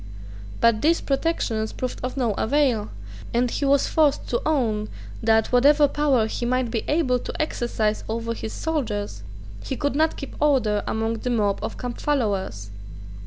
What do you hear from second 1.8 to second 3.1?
of no avail;